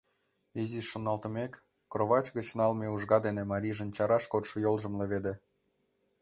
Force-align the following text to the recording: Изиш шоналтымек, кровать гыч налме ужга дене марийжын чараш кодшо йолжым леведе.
Изиш 0.61 0.85
шоналтымек, 0.91 1.53
кровать 1.91 2.31
гыч 2.35 2.47
налме 2.59 2.87
ужга 2.95 3.17
дене 3.27 3.43
марийжын 3.51 3.89
чараш 3.95 4.23
кодшо 4.31 4.55
йолжым 4.65 4.93
леведе. 4.99 5.33